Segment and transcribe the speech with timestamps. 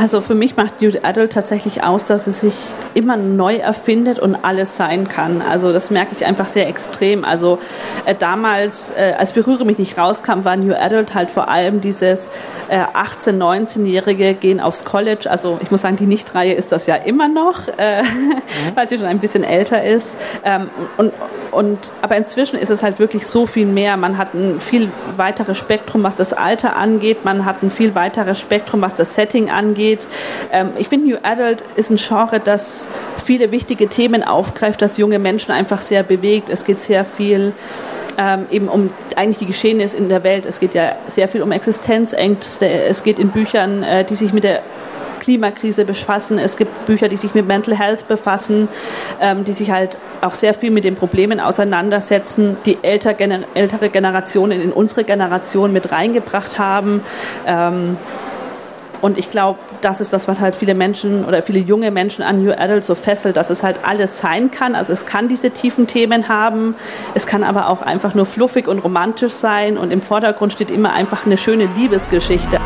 [0.00, 2.54] Also für mich macht New Adult tatsächlich aus, dass es sich
[2.94, 5.42] immer neu erfindet und alles sein kann.
[5.42, 7.22] Also das merke ich einfach sehr extrem.
[7.22, 7.58] Also
[8.06, 12.30] äh, damals, äh, als Berühre mich nicht rauskam, war New Adult halt vor allem dieses
[12.68, 15.30] äh, 18-, 19-Jährige gehen aufs College.
[15.30, 18.40] Also ich muss sagen, die Nicht-Reihe ist das ja immer noch, äh, mhm.
[18.74, 20.16] weil sie schon ein bisschen älter ist.
[20.46, 21.12] Ähm, und,
[21.50, 23.98] und, aber inzwischen ist es halt wirklich so viel mehr.
[23.98, 27.24] Man hat ein viel weiteres Spektrum, was das Alter angeht.
[27.26, 29.89] Man hat ein viel weiteres Spektrum, was das Setting angeht.
[30.52, 32.88] Ähm, ich finde, New Adult ist ein Genre, das
[33.22, 36.50] viele wichtige Themen aufgreift, das junge Menschen einfach sehr bewegt.
[36.50, 37.52] Es geht sehr viel
[38.18, 40.46] ähm, eben um eigentlich die Geschehnisse in der Welt.
[40.46, 42.68] Es geht ja sehr viel um Existenzängste.
[42.68, 44.62] Es geht in Büchern, äh, die sich mit der
[45.20, 46.38] Klimakrise befassen.
[46.38, 48.68] Es gibt Bücher, die sich mit Mental Health befassen,
[49.20, 53.90] ähm, die sich halt auch sehr viel mit den Problemen auseinandersetzen, die älter, gener ältere
[53.90, 57.02] Generationen in unsere Generation mit reingebracht haben.
[57.46, 57.96] Ähm,
[59.00, 62.42] und ich glaube, das ist das, was halt viele Menschen oder viele junge Menschen an
[62.42, 64.74] New Adult so fesselt, dass es halt alles sein kann.
[64.74, 66.74] Also es kann diese tiefen Themen haben,
[67.14, 70.92] es kann aber auch einfach nur fluffig und romantisch sein und im Vordergrund steht immer
[70.92, 72.58] einfach eine schöne Liebesgeschichte.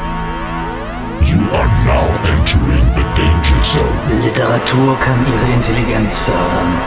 [4.23, 6.81] Literatur kann ihre Intelligenz fördern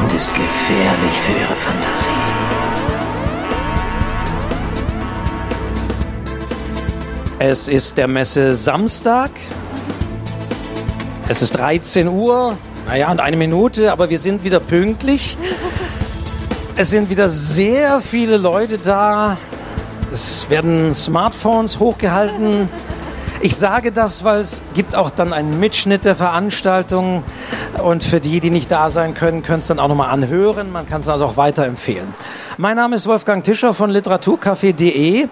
[0.00, 2.37] und ist gefährlich für ihre Fantasie.
[7.40, 9.30] Es ist der Messe Samstag.
[11.28, 12.56] Es ist 13 Uhr.
[12.88, 15.38] Naja, und eine Minute, aber wir sind wieder pünktlich.
[16.74, 19.36] Es sind wieder sehr viele Leute da.
[20.12, 22.68] Es werden Smartphones hochgehalten.
[23.40, 27.22] Ich sage das, weil es gibt auch dann einen Mitschnitt der Veranstaltung
[27.84, 30.72] und für die, die nicht da sein können, können es dann auch nochmal anhören.
[30.72, 32.14] Man kann es also auch weiterempfehlen.
[32.56, 35.28] Mein Name ist Wolfgang Tischer von literaturcafé.de.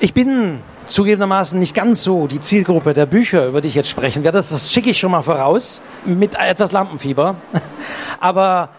[0.00, 4.24] Ich bin zugegebenermaßen nicht ganz so die Zielgruppe der Bücher, über die ich jetzt sprechen
[4.24, 4.38] werde.
[4.38, 7.36] Das, das schicke ich schon mal voraus mit etwas Lampenfieber.
[8.20, 8.70] Aber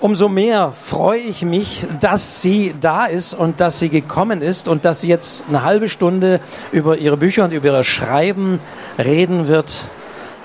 [0.00, 4.84] umso mehr freue ich mich, dass sie da ist und dass sie gekommen ist und
[4.84, 6.40] dass sie jetzt eine halbe Stunde
[6.72, 8.58] über ihre Bücher und über ihr Schreiben
[8.98, 9.88] reden wird.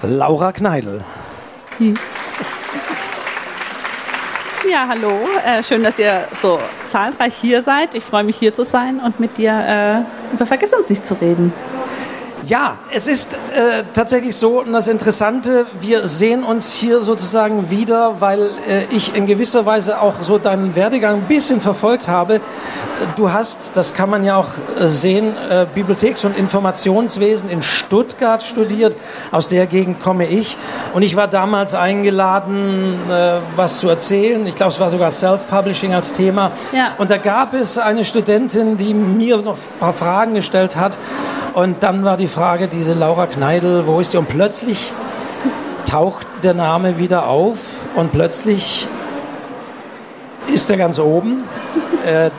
[0.03, 1.01] Laura Kneidl.
[1.79, 1.95] Hm.
[4.69, 5.11] Ja, hallo.
[5.45, 7.95] Äh, schön, dass ihr so zahlreich hier seid.
[7.95, 11.13] Ich freue mich hier zu sein und mit dir äh, über Vergiss uns nicht zu
[11.13, 11.53] reden.
[12.47, 18.21] Ja, es ist äh, tatsächlich so, und das Interessante, wir sehen uns hier sozusagen wieder,
[18.21, 22.39] weil äh, ich in gewisser Weise auch so deinen Werdegang ein bisschen verfolgt habe.
[23.17, 24.47] Du hast, das kann man ja auch
[24.79, 28.95] äh, sehen, äh, Bibliotheks- und Informationswesen in Stuttgart studiert.
[29.31, 30.55] Aus der Gegend komme ich.
[30.93, 34.47] Und ich war damals eingeladen, äh, was zu erzählen.
[34.47, 36.53] Ich glaube, es war sogar Self-Publishing als Thema.
[36.71, 36.93] Ja.
[36.97, 40.97] Und da gab es eine Studentin, die mir noch ein paar Fragen gestellt hat.
[41.57, 44.17] Und dann war die Frage, diese Laura Kneidl, wo ist die?
[44.17, 44.93] Und plötzlich
[45.87, 47.57] taucht der Name wieder auf
[47.95, 48.87] und plötzlich
[50.53, 51.45] ist er ganz oben.
[52.05, 52.29] Äh,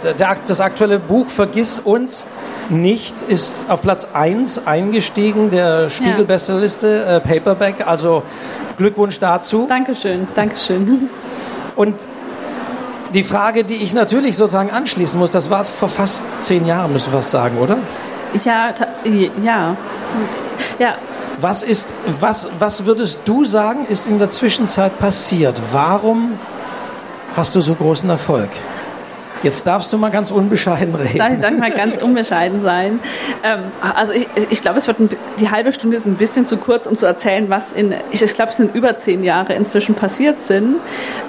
[0.46, 2.28] das aktuelle Buch Vergiss uns
[2.68, 7.88] nicht ist auf Platz 1 eingestiegen der Spiegel-Bestsellerliste äh, Paperback.
[7.88, 8.22] Also
[8.76, 9.66] Glückwunsch dazu.
[9.68, 11.10] Dankeschön, Dankeschön.
[11.74, 11.96] Und
[13.14, 17.08] die Frage, die ich natürlich sozusagen anschließen muss, das war vor fast zehn Jahren, müssen
[17.08, 17.78] wir fast sagen, oder?
[18.44, 18.74] Ja,
[19.42, 19.76] ja.
[20.78, 20.94] Ja.
[21.40, 25.60] Was, ist, was, was würdest du sagen, ist in der Zwischenzeit passiert?
[25.72, 26.38] Warum
[27.36, 28.50] hast du so großen Erfolg?
[29.42, 31.18] Jetzt darfst du mal ganz unbescheiden reden.
[31.18, 32.98] Darf ich darf mal ganz unbescheiden sein?
[33.44, 33.60] Ähm,
[33.94, 36.86] also ich, ich glaube, es wird ein, die halbe Stunde ist ein bisschen zu kurz,
[36.86, 40.38] um zu erzählen, was in, ich, ich glaube, es sind über zehn Jahre inzwischen passiert
[40.38, 40.76] sind.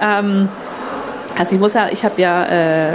[0.02, 0.50] Ähm,
[1.38, 2.94] also ich muss ja, ich habe ja, äh,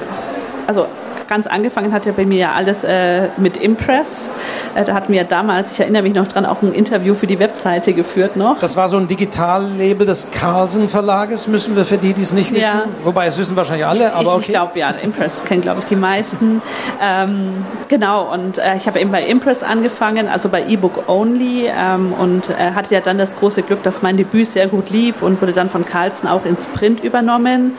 [0.66, 0.86] also
[1.28, 4.30] ganz angefangen hat ja bei mir ja alles äh, mit Impress.
[4.74, 7.26] Äh, da hatten wir ja damals, ich erinnere mich noch dran, auch ein Interview für
[7.26, 8.58] die Webseite geführt noch.
[8.60, 12.52] Das war so ein Digitallabel des Carlsen Verlages, müssen wir für die, die es nicht
[12.52, 12.62] wissen.
[12.62, 12.84] Ja.
[13.04, 14.40] Wobei es wissen wahrscheinlich alle, aber okay.
[14.40, 16.62] Ich glaube ja, Impress kennen glaube ich die meisten.
[17.02, 22.12] Ähm, genau, und äh, ich habe eben bei Impress angefangen, also bei eBook Only ähm,
[22.12, 25.40] und äh, hatte ja dann das große Glück, dass mein Debüt sehr gut lief und
[25.40, 27.72] wurde dann von Carlsen auch ins Print übernommen.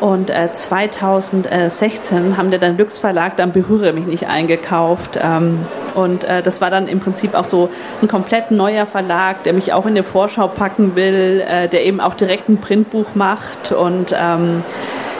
[0.00, 5.18] Und äh, 2016 haben der dann Lux Verlag dann Berühre mich nicht eingekauft.
[5.22, 7.70] Ähm, und äh, das war dann im Prinzip auch so
[8.02, 12.00] ein komplett neuer Verlag, der mich auch in eine Vorschau packen will, äh, der eben
[12.00, 13.72] auch direkt ein Printbuch macht.
[13.72, 14.62] Und ähm,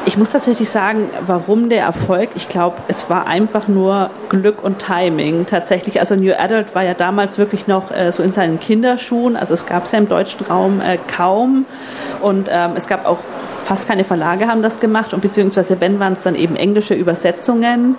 [0.07, 2.31] ich muss tatsächlich sagen, warum der Erfolg?
[2.35, 5.47] Ich glaube, es war einfach nur Glück und Timing.
[5.47, 9.37] Tatsächlich, also New Adult war ja damals wirklich noch äh, so in seinen Kinderschuhen.
[9.37, 11.65] Also es gab es ja im deutschen Raum äh, kaum.
[12.21, 13.21] Und ähm, es gab auch
[13.65, 17.97] fast keine Verlage haben das gemacht und beziehungsweise wenn waren es dann eben englische Übersetzungen.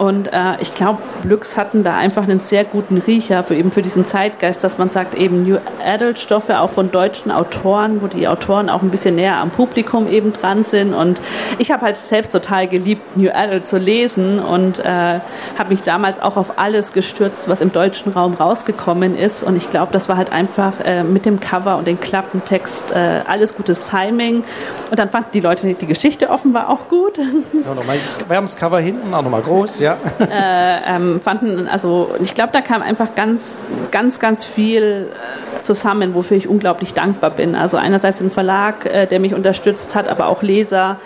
[0.00, 3.82] Und äh, ich glaube, Lux hatten da einfach einen sehr guten Riecher für eben für
[3.82, 8.26] diesen Zeitgeist, dass man sagt, eben New Adult Stoffe auch von deutschen Autoren, wo die
[8.26, 10.94] Autoren auch ein bisschen näher am Publikum eben dran sind.
[10.94, 11.20] Und
[11.58, 15.20] ich habe halt selbst total geliebt, New Adult zu lesen und äh,
[15.58, 19.42] habe mich damals auch auf alles gestürzt, was im deutschen Raum rausgekommen ist.
[19.42, 23.20] Und ich glaube, das war halt einfach äh, mit dem Cover und dem Klappentext äh,
[23.28, 24.44] alles gutes Timing.
[24.90, 27.18] Und dann fanden die Leute die Geschichte offenbar auch gut.
[27.18, 29.96] Ja, nochmal, wir haben das Cover hinten auch nochmal groß, ja.
[30.18, 33.58] Äh, ähm, fanden, also ich glaube, da kam einfach ganz,
[33.90, 37.54] ganz, ganz viel äh, zusammen, wofür ich unglaublich dankbar bin.
[37.54, 40.96] Also einerseits ein Verlag, äh, der mich unterstützt hat, aber auch Leser,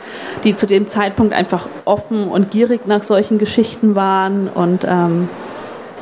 [0.45, 4.49] die zu dem Zeitpunkt einfach offen und gierig nach solchen Geschichten waren.
[4.49, 5.29] Und ähm,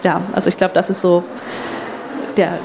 [0.05, 1.25] ja, also ich glaube, das ist so
[2.37, 2.59] der,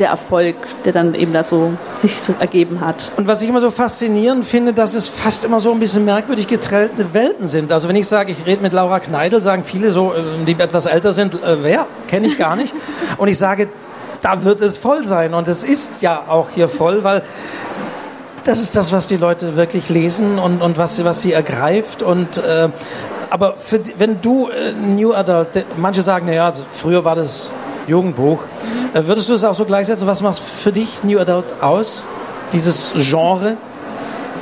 [0.00, 3.10] der Erfolg, der dann eben da so sich so ergeben hat.
[3.16, 6.46] Und was ich immer so faszinierend finde, dass es fast immer so ein bisschen merkwürdig
[6.46, 7.72] getrennte Welten sind.
[7.72, 10.86] Also wenn ich sage, ich rede mit Laura Kneidel, sagen viele so, äh, die etwas
[10.86, 11.86] älter sind, äh, wer?
[12.08, 12.74] Kenne ich gar nicht.
[13.16, 13.68] Und ich sage,
[14.22, 15.34] da wird es voll sein.
[15.34, 17.22] Und es ist ja auch hier voll, weil
[18.44, 22.02] das ist das, was die Leute wirklich lesen und, und was, was sie ergreift.
[22.02, 22.68] Und äh,
[23.30, 27.52] aber für, wenn du äh, New Adult, manche sagen, naja, früher war das
[27.86, 28.44] Jugendbuch.
[28.94, 30.06] Äh, würdest du es auch so gleichsetzen?
[30.06, 32.06] Was macht für dich New Adult aus?
[32.52, 33.56] Dieses Genre?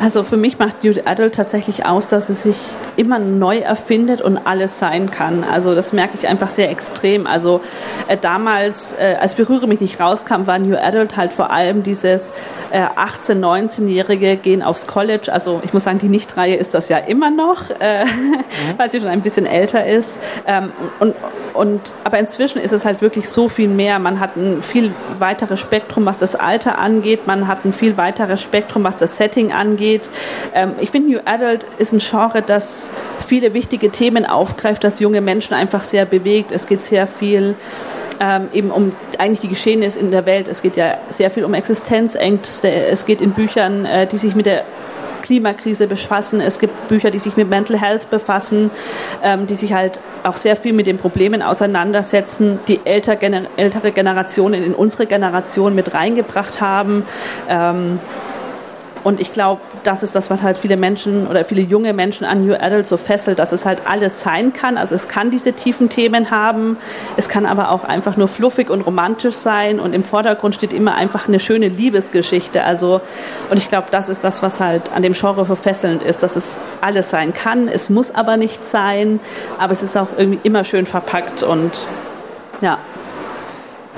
[0.01, 2.57] Also für mich macht New Adult tatsächlich aus, dass es sich
[2.97, 5.45] immer neu erfindet und alles sein kann.
[5.45, 7.27] Also das merke ich einfach sehr extrem.
[7.27, 7.61] Also
[8.09, 12.33] äh, damals, äh, als Berühre mich nicht rauskam, war New Adult halt vor allem dieses
[12.71, 15.33] äh, 18-, 19-Jährige gehen aufs College.
[15.33, 18.45] Also ich muss sagen, die Nicht-Reihe ist das ja immer noch, äh, mhm.
[18.77, 20.21] weil sie schon ein bisschen älter ist.
[20.47, 21.15] Ähm, und,
[21.55, 23.99] und, aber inzwischen ist es halt wirklich so viel mehr.
[23.99, 27.27] Man hat ein viel weiteres Spektrum, was das Alter angeht.
[27.27, 30.09] Man hat ein viel weiteres Spektrum, was das Setting angeht.
[30.55, 32.82] Ähm, ich finde, New Adult ist ein Genre, das
[33.21, 36.53] viele wichtige Themen aufgreift, das junge Menschen einfach sehr bewegt.
[36.53, 37.55] Es geht sehr viel
[38.21, 40.49] ähm, eben um eigentlich die Geschehnisse in der Welt.
[40.49, 42.71] Es geht ja sehr viel um Existenzängste.
[42.71, 44.65] Es geht in Büchern, äh, die sich mit der
[45.23, 46.41] Klimakrise befassen.
[46.41, 48.71] Es gibt Bücher, die sich mit Mental Health befassen,
[49.23, 53.93] ähm, die sich halt auch sehr viel mit den Problemen auseinandersetzen, die älter, gener ältere
[53.93, 57.07] Generationen in unsere Generation mit reingebracht haben.
[57.49, 57.99] Ähm,
[59.05, 62.47] und ich glaube, das ist das, was halt viele Menschen oder viele junge Menschen an
[62.47, 64.79] New Adult so fesselt, dass es halt alles sein kann.
[64.79, 66.77] Also es kann diese tiefen Themen haben,
[67.17, 70.95] es kann aber auch einfach nur fluffig und romantisch sein und im Vordergrund steht immer
[70.95, 72.65] einfach eine schöne Liebesgeschichte.
[72.65, 73.01] Also
[73.51, 76.37] und ich glaube, das ist das, was halt an dem Genre so fesselnd ist, dass
[76.37, 77.69] es alles sein kann.
[77.69, 79.21] Es muss aber nicht sein,
[79.59, 81.87] aber es ist auch irgendwie immer schön verpackt und
[82.61, 82.79] ja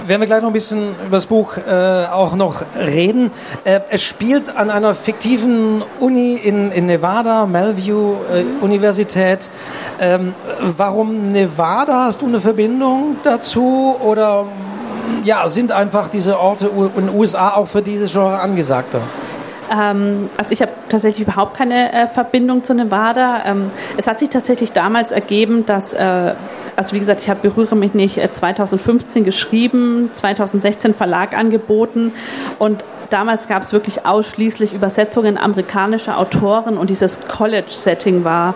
[0.06, 3.30] werden wir gleich noch ein bisschen über das Buch äh, auch noch reden.
[3.64, 9.48] Äh, es spielt an einer fiktiven Uni in, in Nevada, Melview äh, Universität.
[10.00, 12.04] Ähm, warum Nevada?
[12.04, 13.96] Hast du eine Verbindung dazu?
[14.00, 14.46] Oder
[15.24, 19.00] ja, sind einfach diese Orte in den USA auch für dieses Genre angesagter?
[19.72, 23.42] Ähm, also ich habe tatsächlich überhaupt keine äh, Verbindung zu Nevada.
[23.46, 26.34] Ähm, es hat sich tatsächlich damals ergeben, dass, äh,
[26.76, 32.12] also wie gesagt, ich habe Berühre mich nicht 2015 äh, geschrieben, 2016 Verlag angeboten
[32.58, 38.54] und damals gab es wirklich ausschließlich Übersetzungen amerikanischer Autoren und dieses College-Setting war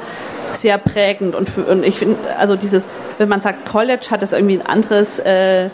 [0.53, 2.87] sehr prägend und, für, und ich finde, also dieses,
[3.19, 5.69] wenn man sagt College, hat das irgendwie ein anderes äh,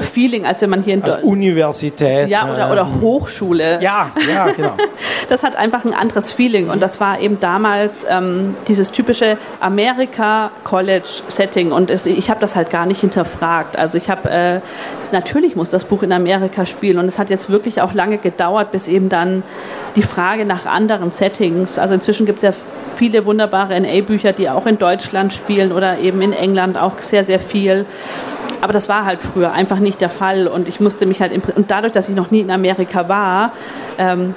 [0.00, 2.28] Feeling, als wenn man hier in Als Universität.
[2.28, 3.80] Ja, oder, oder Hochschule.
[3.80, 4.76] Ja, ja, genau.
[5.28, 11.72] das hat einfach ein anderes Feeling und das war eben damals ähm, dieses typische Amerika-College-Setting
[11.72, 13.76] und es, ich habe das halt gar nicht hinterfragt.
[13.76, 14.60] Also ich habe, äh,
[15.12, 18.70] natürlich muss das Buch in Amerika spielen und es hat jetzt wirklich auch lange gedauert,
[18.70, 19.42] bis eben dann
[19.96, 22.52] die Frage nach anderen Settings, also inzwischen gibt es ja
[22.96, 27.40] viele wunderbare NA-Bücher, die auch in Deutschland spielen oder eben in England auch sehr, sehr
[27.40, 27.84] viel.
[28.66, 30.48] Aber das war halt früher einfach nicht der Fall.
[30.48, 33.52] Und ich musste mich halt, und dadurch, dass ich noch nie in Amerika war,
[33.96, 34.34] ähm,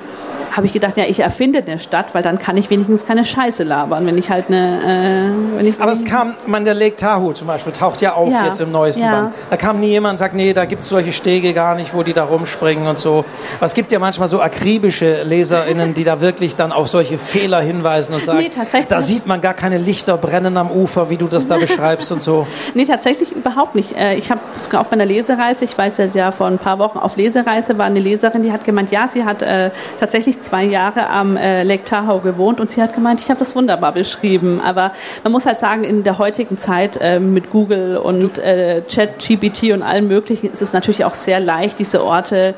[0.55, 3.63] habe ich gedacht, ja, ich erfinde eine Stadt, weil dann kann ich wenigstens keine Scheiße
[3.63, 5.31] labern, wenn ich halt eine.
[5.53, 8.31] Äh, wenn ich Aber es kam, man, der Lake Tahoe zum Beispiel taucht ja auf
[8.31, 8.45] ja.
[8.45, 9.11] jetzt im neuesten ja.
[9.11, 9.33] Band.
[9.49, 12.03] Da kam nie jemand und sagt, nee, da gibt es solche Stege gar nicht, wo
[12.03, 13.25] die da rumspringen und so.
[13.57, 17.61] Aber es gibt ja manchmal so akribische LeserInnen, die da wirklich dann auf solche Fehler
[17.61, 18.51] hinweisen und sagen, nee,
[18.87, 22.21] da sieht man gar keine Lichter brennen am Ufer, wie du das da beschreibst und
[22.21, 22.47] so.
[22.73, 23.95] Nee, tatsächlich überhaupt nicht.
[23.95, 24.41] Äh, ich habe
[24.73, 28.43] auf meiner Lesereise, ich weiß ja vor ein paar Wochen auf Lesereise war eine Leserin,
[28.43, 32.60] die hat gemeint, ja, sie hat äh, tatsächlich zwei Jahre am äh, Lake Tahoe gewohnt
[32.60, 34.62] und sie hat gemeint, ich habe das wunderbar beschrieben.
[34.63, 34.91] Aber
[35.24, 39.72] man muss halt sagen, in der heutigen Zeit äh, mit Google und äh, Chat, GPT
[39.74, 42.55] und allem Möglichen ist es natürlich auch sehr leicht, diese Orte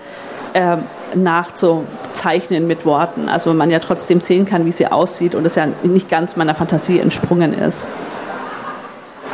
[0.53, 0.77] äh,
[1.15, 3.29] nachzuzeichnen mit Worten.
[3.29, 6.55] Also man ja trotzdem sehen kann, wie sie aussieht und es ja nicht ganz meiner
[6.55, 7.87] Fantasie entsprungen ist.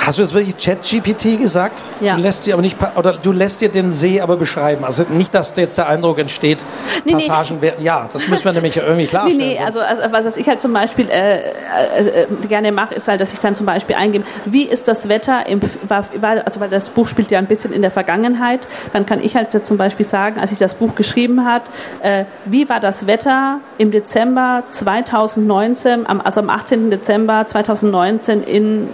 [0.08, 1.84] Hast du jetzt wirklich ChatGPT gesagt?
[2.00, 2.16] Ja.
[2.16, 4.86] Du lässt dir aber nicht oder du lässt dir den See aber beschreiben.
[4.86, 6.64] Also nicht, dass jetzt der Eindruck entsteht,
[7.04, 7.28] Nee, nee.
[7.28, 7.84] Passagen wären.
[7.84, 9.38] Ja, das müssen wir nämlich irgendwie Nee, klarstellen.
[9.50, 12.96] nee, sonst- also, also was was ich halt zum Beispiel äh, äh, äh, gerne mache,
[12.96, 15.60] ist halt, dass ich dann zum Beispiel eingebe, wie ist das Wetter, im,
[15.90, 18.62] war, war, also weil das Buch spielt ja ein bisschen in der Vergangenheit,
[18.94, 21.64] dann kann ich halt jetzt zum Beispiel sagen, als ich das Buch geschrieben hat,
[22.02, 26.92] äh, wie war das Wetter im Dezember 2019, am, also am 18.
[26.92, 28.88] Dezember 2019 in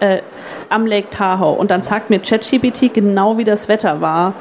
[0.00, 0.18] äh,
[0.68, 4.32] am Lake Tahoe und dann sagt mir ChatGPT genau, wie das Wetter war.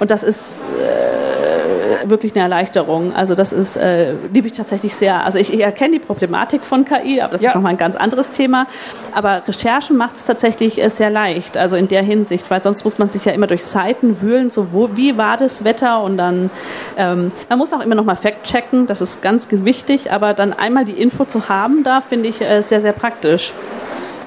[0.00, 3.14] Und das ist äh, wirklich eine Erleichterung.
[3.14, 5.24] Also das ist, äh, liebe ich tatsächlich sehr.
[5.24, 7.50] Also ich, ich erkenne die Problematik von KI, aber das Ja.
[7.50, 8.66] ist nochmal ein ganz anderes Thema.
[9.14, 12.98] Aber Recherchen macht es tatsächlich äh, sehr leicht, also in der Hinsicht, weil sonst muss
[12.98, 16.50] man sich ja immer durch Seiten wühlen, so wo, wie war das Wetter und dann,
[16.96, 21.00] ähm, man muss auch immer nochmal fact-checken, das ist ganz wichtig, aber dann einmal die
[21.00, 23.52] Info zu haben, da finde ich äh, sehr, sehr praktisch.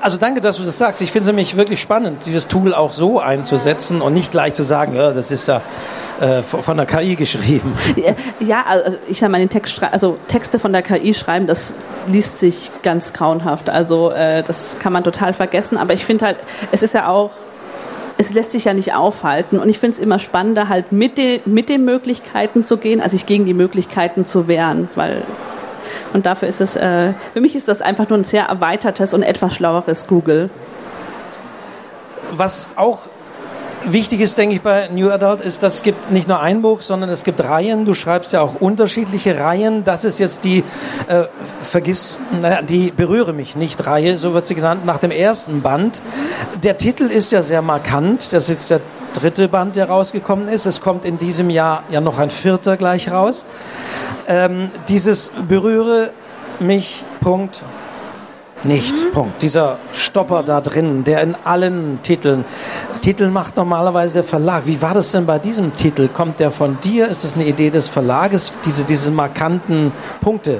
[0.01, 1.01] Also danke, dass du das sagst.
[1.01, 4.63] Ich finde es nämlich wirklich spannend, dieses Tool auch so einzusetzen und nicht gleich zu
[4.63, 5.61] sagen, ja, das ist ja
[6.21, 7.73] äh, von der KI geschrieben.
[8.39, 11.75] Ja, also ich den Text also Texte von der KI schreiben, das
[12.07, 13.69] liest sich ganz grauenhaft.
[13.69, 15.77] Also äh, das kann man total vergessen.
[15.77, 16.37] Aber ich finde halt,
[16.71, 17.31] es ist ja auch,
[18.17, 19.59] es lässt sich ja nicht aufhalten.
[19.59, 23.11] Und ich finde es immer spannender, halt mit, den mit den Möglichkeiten zu gehen, als
[23.11, 24.89] sich gegen die Möglichkeiten zu wehren.
[24.95, 25.23] Weil
[26.13, 29.23] und dafür ist es, äh, für mich ist das einfach nur ein sehr erweitertes und
[29.23, 30.49] etwas schlaueres Google.
[32.31, 33.09] Was auch
[33.85, 36.81] wichtig ist, denke ich, bei New Adult, ist, dass es gibt nicht nur ein Buch,
[36.81, 37.85] sondern es gibt Reihen.
[37.85, 39.83] Du schreibst ja auch unterschiedliche Reihen.
[39.83, 40.63] Das ist jetzt die,
[41.07, 41.23] äh,
[41.61, 46.01] vergiss, naja, die Berühre mich nicht Reihe, so wird sie genannt, nach dem ersten Band.
[46.63, 48.33] Der Titel ist ja sehr markant.
[48.33, 48.81] Das ist jetzt der
[49.13, 50.65] dritte Band, der rausgekommen ist.
[50.65, 53.45] Es kommt in diesem Jahr ja noch ein vierter gleich raus.
[54.27, 56.11] Ähm, dieses Berühre
[56.59, 57.63] mich, Punkt,
[58.63, 59.11] nicht.
[59.13, 59.41] Punkt.
[59.41, 62.43] Dieser Stopper da drin, der in allen Titeln.
[63.01, 64.63] Titel macht normalerweise der Verlag.
[64.65, 66.09] Wie war das denn bei diesem Titel?
[66.09, 67.07] Kommt der von dir?
[67.07, 68.53] Ist es eine Idee des Verlages?
[68.65, 70.59] Diese, diese markanten Punkte.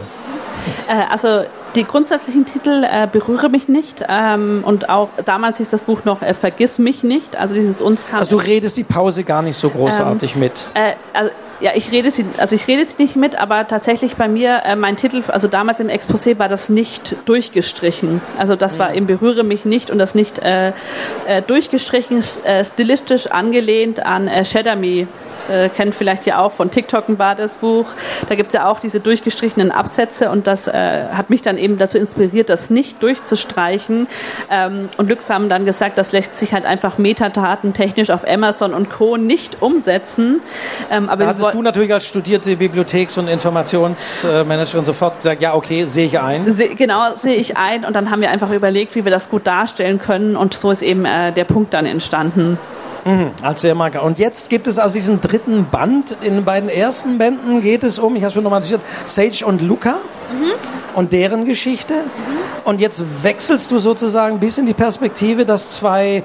[0.88, 1.44] Äh, also
[1.76, 6.22] die grundsätzlichen Titel äh, berühre mich nicht ähm, und auch damals hieß das Buch noch
[6.22, 7.36] äh, Vergiss mich nicht.
[7.36, 8.20] Also dieses uns kam.
[8.20, 10.68] Also du redest die Pause gar nicht so großartig mit.
[10.74, 14.28] Äh, also, ja, ich rede sie, also ich rede sie nicht mit, aber tatsächlich bei
[14.28, 18.22] mir, äh, mein Titel, also damals im Exposé war das nicht durchgestrichen.
[18.38, 20.70] Also das war im Berühre mich nicht und das nicht äh,
[21.28, 25.08] äh, durchgestrichen, äh, stilistisch angelehnt an äh, Shadow Me.
[25.50, 27.86] Äh, kennt vielleicht ja auch von TikTok ein war das Buch.
[28.30, 31.78] Da gibt es ja auch diese durchgestrichenen Absätze und das äh, hat mich dann eben
[31.78, 34.08] dazu inspiriert, das nicht durchzustreichen.
[34.52, 38.74] Ähm, und Lux haben dann gesagt, das lässt sich halt einfach Metadaten technisch auf Amazon
[38.74, 39.18] und Co.
[39.18, 40.42] nicht umsetzen.
[40.92, 45.86] Ähm, aber Da hattest du natürlich als studierte Bibliotheks- und Informationsmanagerin sofort gesagt, ja, okay,
[45.86, 46.50] sehe ich ein.
[46.52, 47.84] Se- Genau, sehe ich ein.
[47.86, 50.36] Und dann haben wir einfach überlegt, wie wir das gut darstellen können.
[50.36, 52.58] Und so ist eben äh, der Punkt dann entstanden.
[53.42, 54.04] Als sehr markant.
[54.06, 56.18] Und jetzt gibt es also diesen dritten Band.
[56.22, 59.46] In den beiden ersten Bänden geht es um, ich habe es mir nochmal notiert, Sage
[59.46, 59.96] und Luca
[60.96, 61.96] und deren Geschichte.
[62.66, 66.24] Und jetzt wechselst du sozusagen ein bisschen die Perspektive, dass zwei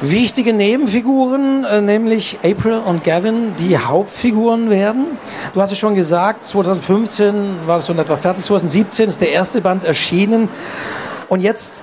[0.00, 5.06] wichtige Nebenfiguren, äh, nämlich April und Gavin, die Hauptfiguren werden.
[5.52, 7.34] Du hast es schon gesagt, 2015
[7.66, 10.48] war es so in etwa fertig, 2017 ist der erste Band erschienen.
[11.28, 11.82] Und jetzt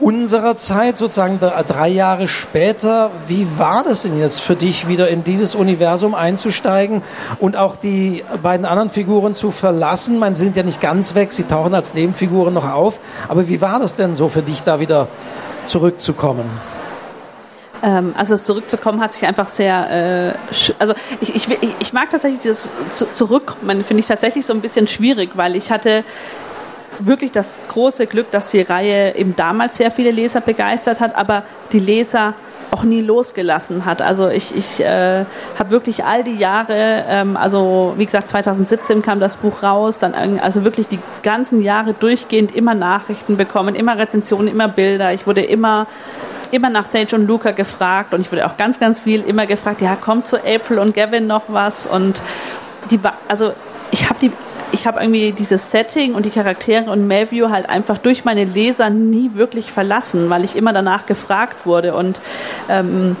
[0.00, 5.24] unserer Zeit, sozusagen drei Jahre später, wie war das denn jetzt für dich, wieder in
[5.24, 7.02] dieses Universum einzusteigen
[7.38, 10.18] und auch die beiden anderen Figuren zu verlassen?
[10.18, 13.00] Man sind ja nicht ganz weg, sie tauchen als Nebenfiguren noch auf.
[13.28, 15.08] Aber wie war das denn so für dich, da wieder
[15.66, 16.50] zurückzukommen?
[17.82, 22.42] Ähm, also das zurückzukommen hat sich einfach sehr, äh, also ich, ich, ich- mag tatsächlich
[22.42, 26.02] das zu, Zurückkommen, finde ich tatsächlich so ein bisschen schwierig, weil ich hatte
[27.00, 31.44] wirklich das große Glück, dass die Reihe eben damals sehr viele Leser begeistert hat, aber
[31.72, 32.34] die Leser
[32.70, 34.02] auch nie losgelassen hat.
[34.02, 35.24] Also ich, ich äh,
[35.58, 40.14] habe wirklich all die Jahre, ähm, also wie gesagt 2017 kam das Buch raus, dann
[40.40, 45.12] also wirklich die ganzen Jahre durchgehend immer Nachrichten bekommen, immer Rezensionen, immer Bilder.
[45.12, 45.86] Ich wurde immer
[46.50, 49.80] immer nach Sage und Luca gefragt und ich wurde auch ganz, ganz viel immer gefragt,
[49.80, 51.86] ja, kommt zu April und Gavin noch was?
[51.86, 52.22] Und
[52.90, 53.52] die, also
[53.90, 54.30] ich habe die,
[54.72, 58.90] ich habe irgendwie dieses Setting und die Charaktere und Melview halt einfach durch meine Leser
[58.90, 62.20] nie wirklich verlassen, weil ich immer danach gefragt wurde und
[62.68, 63.16] ähm,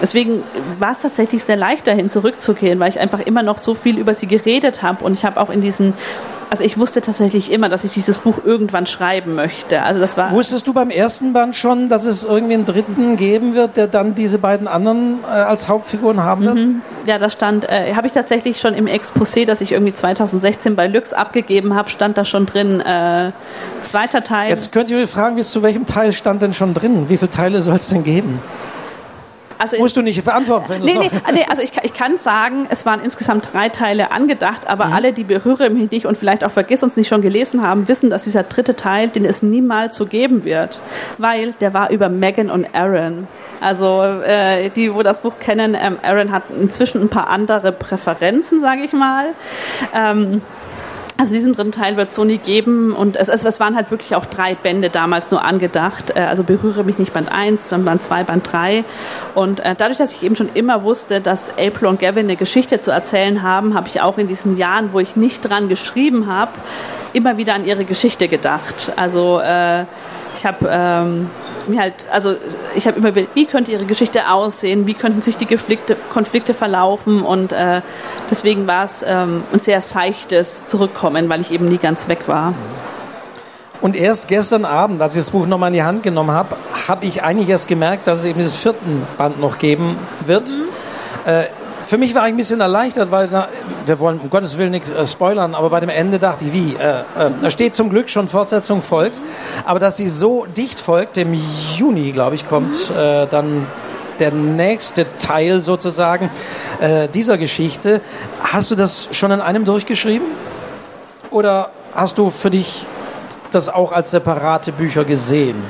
[0.00, 0.42] Deswegen
[0.80, 4.16] war es tatsächlich sehr leicht, dahin zurückzugehen, weil ich einfach immer noch so viel über
[4.16, 5.04] sie geredet habe.
[5.04, 5.94] Und ich habe auch in diesen
[6.52, 9.80] also ich wusste tatsächlich immer, dass ich dieses Buch irgendwann schreiben möchte.
[9.84, 10.32] Also das war.
[10.32, 14.14] Wusstest du beim ersten Band schon, dass es irgendwie einen dritten geben wird, der dann
[14.14, 16.56] diese beiden anderen äh, als Hauptfiguren haben wird?
[16.56, 16.82] Mhm.
[17.06, 20.88] Ja, da stand, äh, habe ich tatsächlich schon im Exposé, das ich irgendwie 2016 bei
[20.88, 23.32] Lux abgegeben habe, stand da schon drin, äh,
[23.80, 24.50] zweiter Teil.
[24.50, 27.08] Jetzt könnt ihr fragen, wie zu welchem Teil stand denn schon drin?
[27.08, 28.40] Wie viele Teile soll es denn geben?
[29.62, 30.64] Also Musst du nicht beantworten.
[30.68, 34.66] Wenn nee, nee, nee, also ich, ich kann sagen, es waren insgesamt drei Teile angedacht,
[34.66, 34.92] aber mhm.
[34.92, 38.10] alle, die berühre mich nicht und vielleicht auch vergiss uns nicht schon gelesen haben, wissen,
[38.10, 40.80] dass dieser dritte Teil, den es niemals so geben wird,
[41.18, 43.28] weil der war über Megan und Aaron.
[43.60, 48.60] Also äh, die, wo das Buch kennen, ähm, Aaron hat inzwischen ein paar andere Präferenzen,
[48.60, 49.26] sage ich mal.
[49.94, 50.42] Ähm,
[51.22, 54.16] also diesen dritten Teil wird so nie geben und es, es, es, waren halt wirklich
[54.16, 56.10] auch drei Bände damals nur angedacht.
[56.16, 58.84] Äh, also berühre mich nicht Band 1, sondern Band 2, Band 3.
[59.36, 62.80] Und äh, dadurch, dass ich eben schon immer wusste, dass April und Gavin eine Geschichte
[62.80, 66.50] zu erzählen haben, habe ich auch in diesen Jahren, wo ich nicht dran geschrieben habe,
[67.12, 68.92] immer wieder an ihre Geschichte gedacht.
[68.96, 69.82] Also äh,
[70.34, 71.30] ich habe ähm,
[71.68, 72.34] mir halt, also
[72.74, 77.22] ich habe immer wie könnte ihre Geschichte aussehen, wie könnten sich die Konflikte, Konflikte verlaufen
[77.22, 77.82] und äh,
[78.30, 82.54] deswegen war es ähm, ein sehr seichtes Zurückkommen, weil ich eben nie ganz weg war.
[83.80, 87.04] Und erst gestern Abend, als ich das Buch nochmal in die Hand genommen habe, habe
[87.04, 90.50] ich eigentlich erst gemerkt, dass es eben dieses vierten Band noch geben wird.
[90.50, 91.28] Mhm.
[91.28, 91.46] Äh,
[91.92, 93.48] für mich war ich ein bisschen erleichtert, weil na,
[93.84, 96.74] wir wollen um Gottes Willen nichts äh, spoilern, aber bei dem Ende dachte ich, wie?
[96.74, 97.02] Äh, äh,
[97.38, 99.20] da steht zum Glück schon Fortsetzung folgt,
[99.66, 101.38] aber dass sie so dicht folgt, im
[101.76, 103.66] Juni, glaube ich, kommt äh, dann
[104.20, 106.30] der nächste Teil sozusagen
[106.80, 108.00] äh, dieser Geschichte.
[108.42, 110.28] Hast du das schon in einem durchgeschrieben?
[111.30, 112.86] Oder hast du für dich
[113.50, 115.62] das auch als separate Bücher gesehen?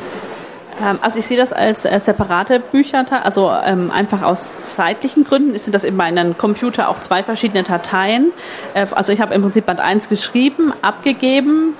[0.81, 5.59] Ähm, also ich sehe das als äh, separate Bücher, also ähm, einfach aus zeitlichen Gründen
[5.59, 8.33] sind das in meinem Computer auch zwei verschiedene Dateien.
[8.75, 11.75] Äh, also ich habe im Prinzip Band 1 geschrieben, abgegeben,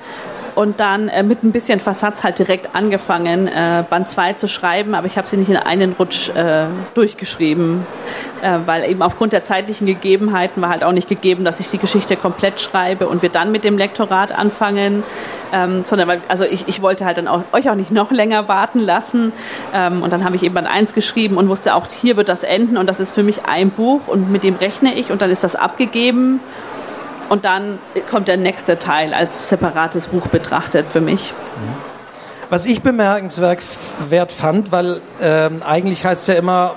[0.55, 4.95] und dann äh, mit ein bisschen Versatz halt direkt angefangen, äh, Band 2 zu schreiben,
[4.95, 7.85] aber ich habe sie nicht in einen Rutsch äh, durchgeschrieben,
[8.41, 11.77] äh, weil eben aufgrund der zeitlichen Gegebenheiten war halt auch nicht gegeben, dass ich die
[11.77, 15.03] Geschichte komplett schreibe und wir dann mit dem Lektorat anfangen,
[15.53, 18.47] ähm, sondern weil, also ich, ich wollte halt dann auch, euch auch nicht noch länger
[18.47, 19.31] warten lassen.
[19.73, 22.43] Ähm, und dann habe ich eben Band 1 geschrieben und wusste auch, hier wird das
[22.43, 22.77] enden.
[22.77, 25.11] Und das ist für mich ein Buch und mit dem rechne ich.
[25.11, 26.39] Und dann ist das abgegeben
[27.29, 31.33] und dann kommt der nächste Teil als separates Buch betrachtet für mich.
[32.53, 36.75] Was ich bemerkenswert fand, weil ähm, eigentlich heißt es ja immer,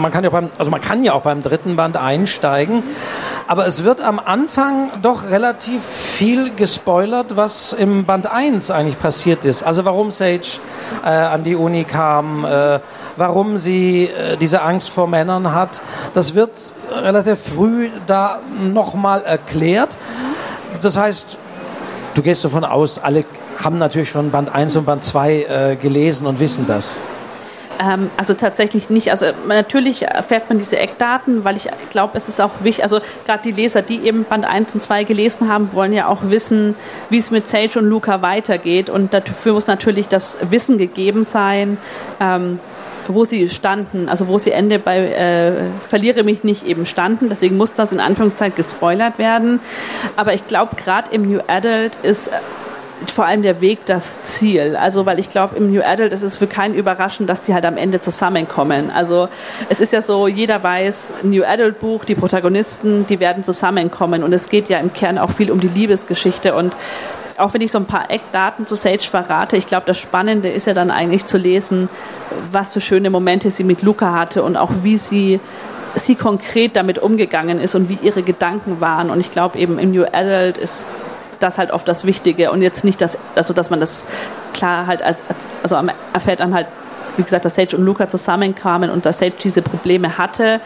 [0.00, 2.82] man kann ja beim, also man kann ja auch beim dritten Band einsteigen,
[3.46, 9.44] aber es wird am Anfang doch relativ viel gespoilert, was im Band 1 eigentlich passiert
[9.44, 9.62] ist.
[9.62, 10.58] Also warum Sage
[11.04, 12.80] äh, an die Uni kam, äh,
[13.16, 15.82] warum sie äh, diese Angst vor Männern hat.
[16.14, 16.50] Das wird
[16.90, 19.96] relativ früh da nochmal erklärt.
[20.80, 21.38] Das heißt,
[22.14, 23.20] du gehst davon aus, alle
[23.58, 27.00] haben natürlich schon Band 1 und Band 2 äh, gelesen und wissen das.
[27.82, 29.10] Ähm, also tatsächlich nicht.
[29.10, 33.42] Also natürlich erfährt man diese Eckdaten, weil ich glaube, es ist auch wichtig, also gerade
[33.44, 36.74] die Leser, die eben Band 1 und 2 gelesen haben, wollen ja auch wissen,
[37.10, 38.90] wie es mit Sage und Luca weitergeht.
[38.90, 41.78] Und dafür muss natürlich das Wissen gegeben sein.
[42.20, 42.60] Ähm,
[43.08, 45.52] wo sie standen, also wo sie Ende bei äh,
[45.88, 47.28] Verliere mich nicht eben standen.
[47.28, 49.60] Deswegen muss das in Anführungszeichen gespoilert werden.
[50.16, 52.30] Aber ich glaube, gerade im New Adult ist
[53.10, 54.76] vor allem der Weg das Ziel.
[54.76, 57.64] Also, weil ich glaube, im New Adult ist es für keinen überraschend, dass die halt
[57.64, 58.90] am Ende zusammenkommen.
[58.90, 59.28] Also,
[59.68, 64.22] es ist ja so, jeder weiß, New Adult Buch, die Protagonisten, die werden zusammenkommen.
[64.22, 66.54] Und es geht ja im Kern auch viel um die Liebesgeschichte.
[66.54, 66.76] Und
[67.38, 70.66] auch wenn ich so ein paar Eckdaten zu Sage verrate, ich glaube, das Spannende ist
[70.66, 71.88] ja dann eigentlich zu lesen,
[72.50, 75.40] was für schöne Momente sie mit Luca hatte und auch wie sie
[75.94, 79.10] sie konkret damit umgegangen ist und wie ihre Gedanken waren.
[79.10, 80.88] Und ich glaube eben im New Adult ist
[81.42, 84.06] das halt oft das Wichtige und jetzt nicht das, also dass man das
[84.52, 85.18] klar halt als,
[85.62, 85.76] also
[86.12, 86.66] erfährt dann halt,
[87.16, 90.60] wie gesagt, dass Sage und Luca zusammenkamen und dass Sage diese Probleme hatte.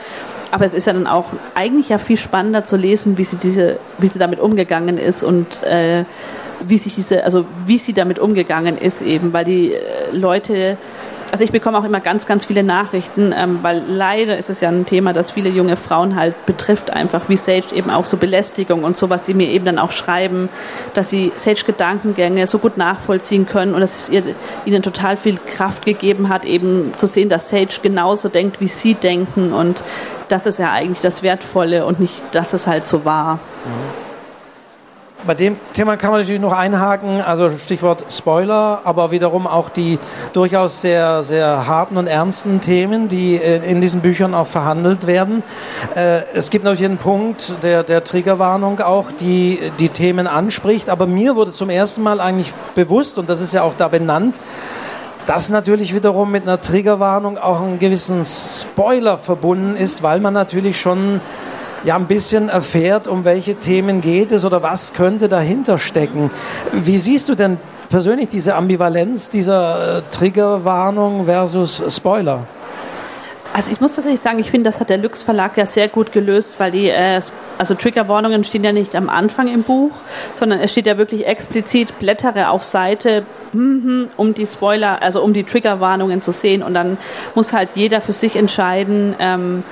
[0.52, 3.78] Aber es ist ja dann auch eigentlich ja viel spannender zu lesen, wie sie diese,
[3.98, 6.04] wie sie damit umgegangen ist und äh,
[6.60, 9.80] wie sich diese, also wie sie damit umgegangen ist eben, weil die äh,
[10.12, 10.76] Leute
[11.36, 14.70] also ich bekomme auch immer ganz, ganz viele Nachrichten, ähm, weil leider ist es ja
[14.70, 18.84] ein Thema, das viele junge Frauen halt betrifft, einfach wie Sage eben auch so Belästigung
[18.84, 20.48] und sowas, die mir eben dann auch schreiben,
[20.94, 24.22] dass sie Sage Gedankengänge so gut nachvollziehen können und dass es ihr,
[24.64, 28.94] ihnen total viel Kraft gegeben hat, eben zu sehen, dass Sage genauso denkt, wie sie
[28.94, 29.84] denken und
[30.30, 33.34] das ist ja eigentlich das Wertvolle und nicht, dass es halt so war.
[33.34, 34.05] Mhm.
[35.26, 39.98] Bei dem Thema kann man natürlich noch einhaken, also Stichwort Spoiler, aber wiederum auch die
[40.32, 45.42] durchaus sehr, sehr harten und ernsten Themen, die in diesen Büchern auch verhandelt werden.
[45.96, 51.08] Äh, es gibt natürlich einen Punkt der, der Triggerwarnung auch, die die Themen anspricht, aber
[51.08, 54.38] mir wurde zum ersten Mal eigentlich bewusst, und das ist ja auch da benannt,
[55.26, 60.80] dass natürlich wiederum mit einer Triggerwarnung auch einen gewissen Spoiler verbunden ist, weil man natürlich
[60.80, 61.20] schon
[61.84, 66.30] ja ein bisschen erfährt, um welche Themen geht es oder was könnte dahinter stecken.
[66.72, 67.58] Wie siehst du denn
[67.88, 72.46] persönlich diese Ambivalenz dieser äh, Triggerwarnung versus Spoiler?
[73.56, 76.12] Also ich muss tatsächlich sagen, ich finde, das hat der Lux Verlag ja sehr gut
[76.12, 77.22] gelöst, weil die, äh,
[77.56, 79.92] also Triggerwarnungen stehen ja nicht am Anfang im Buch,
[80.34, 85.32] sondern es steht ja wirklich explizit, blättere auf Seite, mhm, um die Spoiler, also um
[85.32, 86.98] die Triggerwarnungen zu sehen und dann
[87.34, 89.62] muss halt jeder für sich entscheiden, ähm,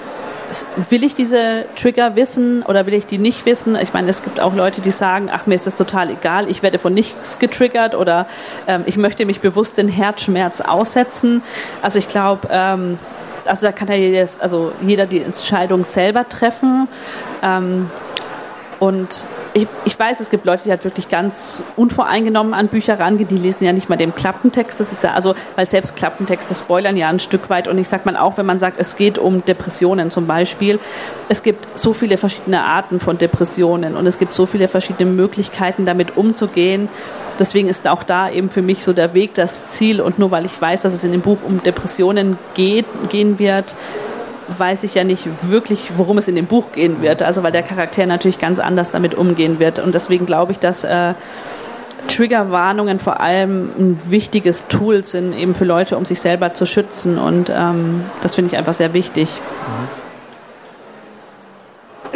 [0.90, 3.76] will ich diese Trigger wissen oder will ich die nicht wissen?
[3.76, 6.62] Ich meine, es gibt auch Leute, die sagen, ach, mir ist das total egal, ich
[6.62, 8.26] werde von nichts getriggert oder
[8.66, 11.42] ähm, ich möchte mich bewusst den Herzschmerz aussetzen.
[11.82, 12.98] Also ich glaube, ähm,
[13.46, 16.88] also da kann ja jedes, also jeder die Entscheidung selber treffen.
[17.42, 17.90] Ähm,
[18.80, 23.28] und ich, ich weiß, es gibt Leute, die halt wirklich ganz unvoreingenommen an Bücher rangehen,
[23.28, 24.80] die lesen ja nicht mal den Klappentext.
[24.80, 27.68] Das ist ja, also, weil selbst Klappentexte spoilern ja ein Stück weit.
[27.68, 30.80] Und ich sag mal auch, wenn man sagt, es geht um Depressionen zum Beispiel,
[31.28, 35.86] es gibt so viele verschiedene Arten von Depressionen und es gibt so viele verschiedene Möglichkeiten,
[35.86, 36.88] damit umzugehen.
[37.38, 40.00] Deswegen ist auch da eben für mich so der Weg das Ziel.
[40.00, 43.74] Und nur weil ich weiß, dass es in dem Buch um Depressionen geht, gehen wird,
[44.48, 47.22] weiß ich ja nicht wirklich, worum es in dem Buch gehen wird.
[47.22, 49.78] Also weil der Charakter natürlich ganz anders damit umgehen wird.
[49.78, 51.14] Und deswegen glaube ich, dass äh,
[52.08, 57.18] Triggerwarnungen vor allem ein wichtiges Tool sind, eben für Leute, um sich selber zu schützen.
[57.18, 59.30] Und ähm, das finde ich einfach sehr wichtig.
[59.30, 60.03] Mhm.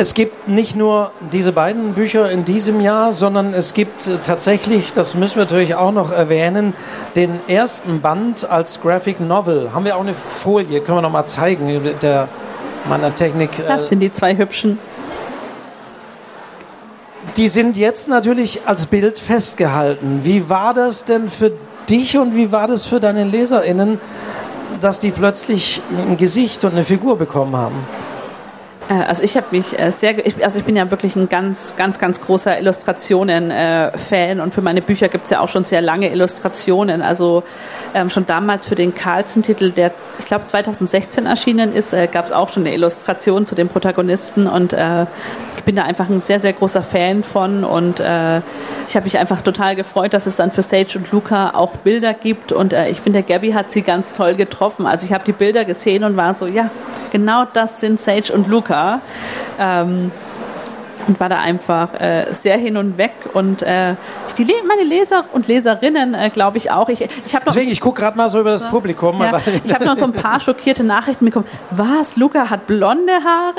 [0.01, 4.93] Es gibt nicht nur diese beiden Bücher in diesem Jahr, sondern es gibt äh, tatsächlich,
[4.93, 6.73] das müssen wir natürlich auch noch erwähnen,
[7.17, 9.73] den ersten Band als Graphic Novel.
[9.75, 12.29] Haben wir auch eine Folie, können wir noch mal zeigen, der
[12.89, 13.59] meiner Technik.
[13.59, 14.79] Äh, das sind die zwei hübschen.
[17.37, 20.21] Die sind jetzt natürlich als Bild festgehalten.
[20.23, 21.51] Wie war das denn für
[21.91, 24.01] dich und wie war das für deine LeserInnen,
[24.81, 28.08] dass die plötzlich ein Gesicht und eine Figur bekommen haben?
[28.89, 31.99] Äh, also ich habe mich äh, sehr, also ich bin ja wirklich ein ganz, ganz,
[31.99, 37.03] ganz großer Illustrationen-Fan und für meine Bücher gibt es ja auch schon sehr lange Illustrationen.
[37.03, 37.43] Also
[37.95, 42.33] ähm, schon damals für den Carlsen-Titel, der ich glaube 2016 erschienen ist, äh, gab es
[42.33, 45.03] auch schon eine Illustration zu dem Protagonisten und äh,
[45.57, 48.39] ich bin da einfach ein sehr, sehr großer Fan von und äh,
[48.87, 52.15] ich habe mich einfach total gefreut, dass es dann für Sage und Luca auch Bilder
[52.15, 54.87] gibt und äh, ich finde, Gabby hat sie ganz toll getroffen.
[54.87, 56.71] Also ich habe die Bilder gesehen und war so, ja,
[57.11, 58.78] genau das sind Sage und Luca.
[59.59, 60.11] Ähm,
[61.09, 63.95] und war da einfach äh, sehr hin und weg und äh,
[64.37, 66.89] die meine Leser und Leserinnen äh, glaube ich auch.
[66.89, 69.21] Ich, ich noch, Deswegen, ich gucke gerade mal so über das Publikum.
[69.21, 71.47] Ja, ich habe noch so ein paar schockierte Nachrichten bekommen.
[71.71, 73.57] Was, Luca hat blonde Haare?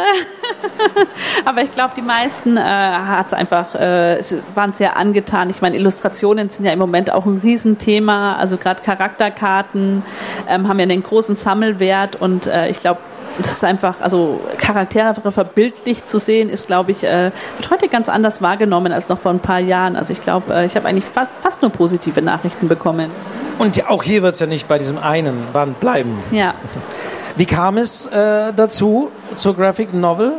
[1.45, 4.21] Aber ich glaube, die meisten äh, hat es einfach, äh,
[4.53, 5.49] waren sehr angetan.
[5.49, 8.35] Ich meine, Illustrationen sind ja im Moment auch ein Riesenthema.
[8.37, 10.03] Also gerade Charakterkarten
[10.47, 13.01] ähm, haben ja einen großen Sammelwert und äh, ich glaube,
[13.41, 18.09] das ist einfach, also Charaktere verbildlicht zu sehen, ist, glaube ich, äh, wird heute ganz
[18.09, 19.95] anders wahrgenommen als noch vor ein paar Jahren.
[19.95, 23.11] Also ich glaube, äh, ich habe eigentlich fast, fast nur positive Nachrichten bekommen.
[23.57, 26.17] Und auch hier wird es ja nicht bei diesem einen Band bleiben.
[26.31, 26.53] Ja.
[27.35, 30.33] Wie kam es äh, dazu, zur Graphic Novel?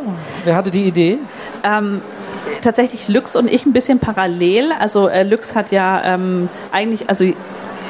[0.45, 1.19] Wer hatte die Idee?
[1.63, 2.03] Ähm,
[2.61, 4.73] tatsächlich Lux und ich ein bisschen parallel.
[4.79, 7.25] Also äh, Lux hat ja ähm, eigentlich, also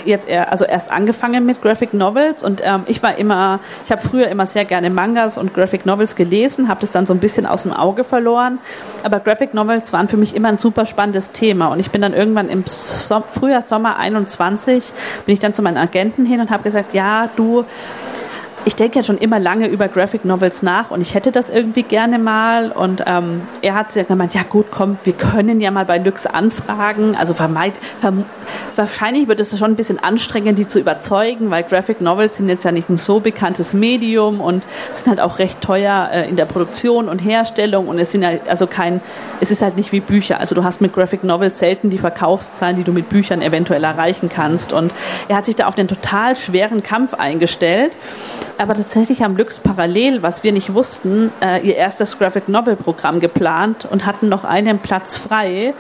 [0.05, 4.03] jetzt eher, also erst angefangen mit Graphic Novels und ähm, ich war immer, ich habe
[4.03, 7.47] früher immer sehr gerne Mangas und Graphic Novels gelesen, habe das dann so ein bisschen
[7.47, 8.59] aus dem Auge verloren.
[9.03, 12.15] Aber Graphic Novels waren für mich immer ein super spannendes Thema und ich bin dann
[12.15, 14.93] irgendwann im so Frühjahr, Sommer 21
[15.27, 17.65] bin ich dann zu meinen Agenten hin und habe gesagt, ja, du,
[18.67, 21.83] ich denke ja schon immer lange über Graphic Novels nach und ich hätte das irgendwie
[21.83, 22.71] gerne mal.
[22.73, 26.27] Und ähm, er hat ja gemeint, ja gut, komm, wir können ja mal bei Lux
[26.27, 27.17] anfragen.
[27.17, 28.25] Also vermeid, verm
[28.77, 32.65] wahrscheinlich wird es schon ein bisschen anstrengend, die zu überzeugen, weil Graphic Novels sind jetzt
[32.65, 36.47] ja nicht ein so bekanntes Medium und sind halt auch recht teuer äh, in der
[36.47, 39.01] Produktion und Herstellung und es sind halt also kein,
[39.41, 40.41] es ist halt nicht wie Bücher.
[40.41, 44.29] Also du hast mit Graphic Novels selten die Verkaufszahlen, die du mit Büchern eventuell erreichen
[44.29, 44.73] kannst.
[44.73, 44.93] Und
[45.29, 47.93] er hat sich da auf den total schweren Kampf eingestellt
[48.61, 53.19] aber tatsächlich haben Lux parallel, was wir nicht wussten, äh, ihr erstes Graphic Novel Programm
[53.19, 55.75] geplant und hatten noch einen Platz frei.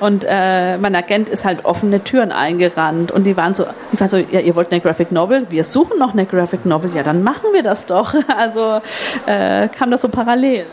[0.00, 4.08] Und äh, mein Agent ist halt offene Türen eingerannt und die waren so, ich war
[4.08, 5.46] so, ja, ihr wollt eine Graphic Novel?
[5.48, 6.90] Wir suchen noch eine Graphic Novel.
[6.94, 8.14] Ja, dann machen wir das doch.
[8.38, 8.80] Also
[9.26, 10.66] äh, kam das so parallel.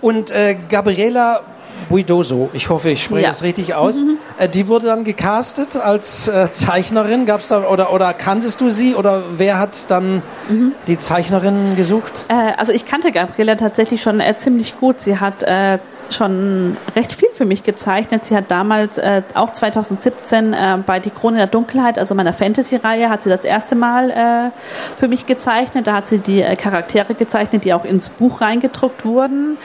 [0.00, 1.40] Und äh, Gabriela
[1.88, 3.28] Buidoso, ich hoffe, ich spreche Ja.
[3.28, 4.00] das richtig aus.
[4.00, 4.18] Mhm.
[4.38, 7.26] Äh, die wurde dann gecastet als äh, Zeichnerin.
[7.26, 10.72] Gab's da oder oder kanntest du sie oder wer hat dann Mhm.
[10.86, 12.26] die Zeichnerin gesucht?
[12.28, 15.00] Äh, also ich kannte Gabriela tatsächlich schon äh, ziemlich gut.
[15.00, 15.78] Sie hat äh,
[16.10, 18.24] schon recht viel für mich gezeichnet.
[18.24, 23.08] Sie hat damals äh, auch 2017 äh, bei Die Krone der Dunkelheit, also meiner Fantasy-Reihe,
[23.08, 24.50] hat sie das erste Mal äh,
[24.98, 25.86] für mich gezeichnet.
[25.86, 29.58] Da hat sie die äh, Charaktere gezeichnet, die auch ins Buch reingedruckt wurden.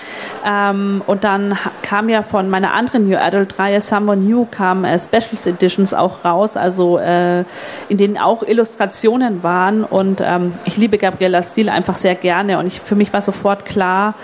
[0.46, 5.46] Ähm, und dann kam ja von meiner anderen New Adult-Reihe Someone New kam äh, Specials
[5.46, 7.44] Editions auch raus, also äh,
[7.90, 9.84] in denen auch Illustrationen waren.
[9.84, 12.60] Und ähm, ich liebe Gabrielas Stil einfach sehr gerne.
[12.60, 14.16] Und ich, für mich war sofort klar,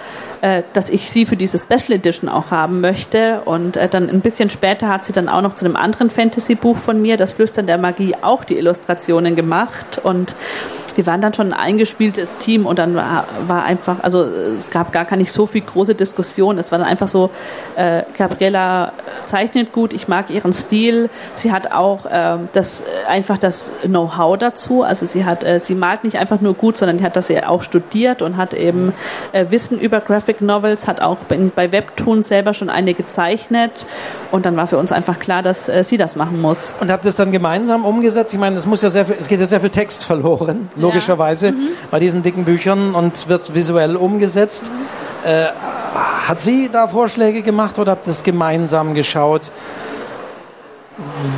[0.43, 3.43] äh, dass ich sie für diese Special Edition auch haben möchte.
[3.45, 6.75] Und äh, dann ein bisschen später hat sie dann auch noch zu einem anderen Fantasy-Buch
[6.75, 10.01] von mir, das Flüstern der Magie, auch die Illustrationen gemacht.
[10.03, 10.35] Und
[10.95, 14.23] wir waren dann schon ein eingespieltes Team und dann war, war einfach, also
[14.57, 16.57] es gab gar nicht so viel große Diskussion.
[16.57, 17.29] Es war dann einfach so,
[17.75, 18.93] äh, Gabriela
[19.25, 21.09] zeichnet gut, ich mag ihren Stil.
[21.35, 24.83] Sie hat auch äh, das einfach das Know-how dazu.
[24.83, 27.63] Also sie hat, äh, sie malt nicht einfach nur gut, sondern hat das ja auch
[27.63, 28.93] studiert und hat eben
[29.31, 33.85] äh, Wissen über Graphic Novels, hat auch bei, bei Webtoons selber schon eine gezeichnet.
[34.31, 36.73] Und dann war für uns einfach klar, dass äh, sie das machen muss.
[36.79, 38.33] Und habt ihr es dann gemeinsam umgesetzt?
[38.33, 41.53] Ich meine, es muss ja sehr viel, es geht ja sehr viel Text verloren, logischerweise,
[41.91, 44.71] bei diesen dicken Büchern und wird visuell umgesetzt.
[45.25, 45.47] Äh,
[46.27, 49.51] hat sie da Vorschläge gemacht oder habt ihr es gemeinsam geschaut?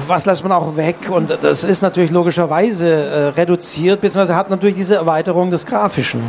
[0.08, 1.10] Was lässt man auch weg?
[1.10, 6.22] Und das ist natürlich logischerweise äh, reduziert, beziehungsweise hat natürlich diese Erweiterung des Grafischen.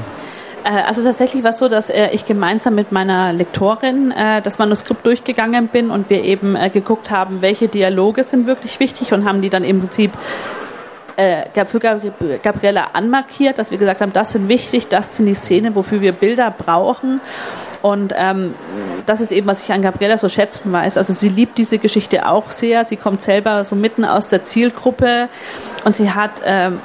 [0.64, 4.58] Äh, Also tatsächlich war es so, dass äh, ich gemeinsam mit meiner Lektorin äh, das
[4.58, 9.42] Manuskript durchgegangen bin und wir eben geguckt haben, welche Dialoge sind wirklich wichtig und haben
[9.42, 10.12] die dann im Prinzip
[11.16, 15.34] äh, für Gabri- Gabriella anmarkiert, dass wir gesagt haben, das sind wichtig, das sind die
[15.34, 17.20] Szenen, wofür wir Bilder brauchen.
[17.82, 18.54] Und ähm,
[19.06, 20.96] das ist eben, was ich an Gabriella so schätzen weiß.
[20.96, 22.84] Also sie liebt diese Geschichte auch sehr.
[22.84, 25.28] Sie kommt selber so mitten aus der Zielgruppe
[25.84, 26.80] und sie hat ähm,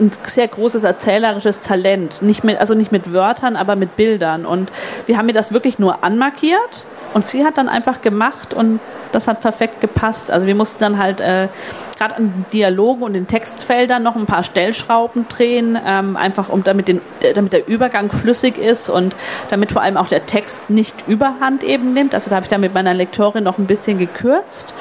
[0.00, 2.20] ein sehr großes erzählerisches Talent.
[2.22, 4.44] Nicht mit, also nicht mit Wörtern, aber mit Bildern.
[4.44, 4.72] Und
[5.06, 8.80] wir haben mir das wirklich nur anmarkiert und sie hat dann einfach gemacht und
[9.12, 10.30] das hat perfekt gepasst.
[10.30, 11.48] Also wir mussten dann halt äh,
[11.96, 16.88] gerade an Dialogen und den Textfeldern noch ein paar Stellschrauben drehen, ähm, einfach um damit,
[16.88, 17.00] den,
[17.34, 19.14] damit der Übergang flüssig ist und
[19.50, 22.14] damit vor allem auch der Text nicht überhand eben nimmt.
[22.14, 24.74] Also da habe ich dann mit meiner Lektorin noch ein bisschen gekürzt.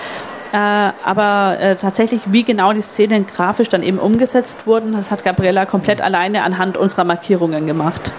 [0.52, 5.24] Äh, aber äh, tatsächlich, wie genau die Szenen grafisch dann eben umgesetzt wurden, das hat
[5.24, 8.12] Gabriella komplett alleine anhand unserer Markierungen gemacht.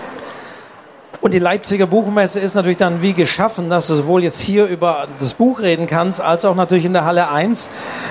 [1.24, 5.08] Und die Leipziger Buchmesse ist natürlich dann wie geschaffen, dass du sowohl jetzt hier über
[5.18, 7.70] das Buch reden kannst, als auch natürlich in der Halle 1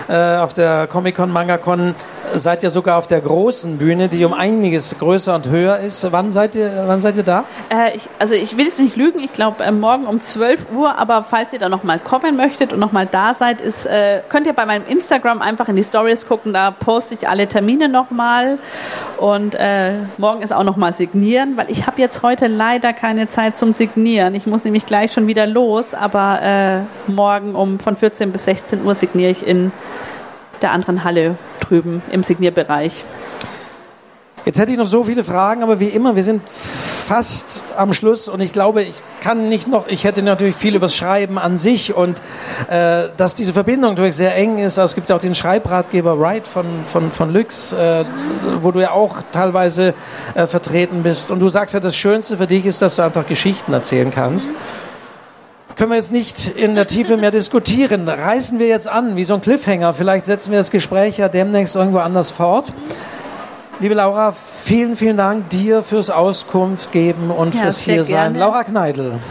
[0.10, 1.94] äh, auf der Comic-Con, Manga-Con
[2.36, 6.12] seid ihr sogar auf der großen Bühne, die um einiges größer und höher ist.
[6.12, 7.46] Wann seid ihr, wann seid ihr da?
[7.70, 10.98] Äh, ich, also ich will jetzt nicht lügen, ich glaube äh, morgen um 12 Uhr,
[10.98, 14.54] aber falls ihr da nochmal kommen möchtet und nochmal da seid, ist, äh, könnt ihr
[14.54, 18.58] bei meinem Instagram einfach in die Stories gucken, da poste ich alle Termine nochmal
[19.18, 23.58] und äh, morgen ist auch nochmal signieren, weil ich habe jetzt heute leider keine Zeit
[23.58, 24.36] zum Signieren.
[24.36, 28.84] Ich muss nämlich gleich schon wieder los, aber äh, morgen um von 14 bis 16
[28.84, 29.72] Uhr signiere ich in
[30.62, 33.04] der anderen Halle drüben im Signierbereich.
[34.46, 38.28] Jetzt hätte ich noch so viele Fragen, aber wie immer, wir sind fast am Schluss
[38.28, 41.58] und ich glaube, ich kann nicht noch, ich hätte natürlich viel über das Schreiben an
[41.58, 42.18] sich und
[42.70, 44.80] äh, dass diese Verbindung natürlich sehr eng ist.
[44.80, 48.04] Also es gibt ja auch den Schreibratgeber Wright von, von, von Lux, äh,
[48.62, 49.94] wo du ja auch teilweise
[50.34, 51.32] äh, vertreten bist.
[51.32, 54.52] Und du sagst ja, das Schönste für dich ist, dass du einfach Geschichten erzählen kannst.
[55.76, 58.08] Können wir jetzt nicht in der Tiefe mehr diskutieren.
[58.08, 59.94] Reißen wir jetzt an, wie so ein Cliffhanger.
[59.94, 62.72] Vielleicht setzen wir das Gespräch ja demnächst irgendwo anders fort.
[63.80, 68.34] Liebe Laura, vielen, vielen Dank dir fürs Auskunft geben und Ja, fürs sehr hier sein.
[68.34, 68.40] gerne.
[68.40, 69.14] Laura Kneidl.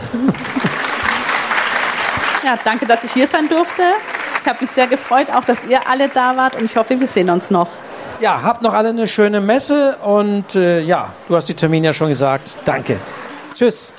[2.44, 3.82] Ja, danke, dass ich hier sein durfte.
[4.42, 7.06] Ich habe mich sehr gefreut, auch dass ihr alle da wart und ich hoffe, wir
[7.06, 7.68] sehen uns noch.
[8.18, 11.92] Ja, habt noch alle eine schöne Messe und äh, ja, du hast die Termine ja
[11.92, 12.58] schon gesagt.
[12.64, 12.98] Danke.
[13.54, 13.94] Tschüss.